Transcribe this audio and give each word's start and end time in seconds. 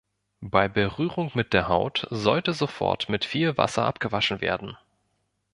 Bei 0.41 0.67
Berührung 0.67 1.29
mit 1.35 1.53
der 1.53 1.67
Haut 1.67 2.07
sollte 2.09 2.53
sofort 2.53 3.07
mit 3.07 3.23
viel 3.23 3.55
Wasser 3.59 3.85
abgewaschen 3.85 4.41
werden. 4.41 4.75